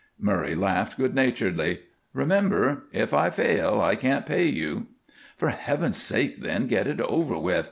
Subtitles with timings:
[0.17, 1.81] Murray laughed good naturedly.
[2.11, 4.87] "Remember, if I fail I can't pay you."
[5.37, 7.59] "For Heaven's sake, then, get it over with!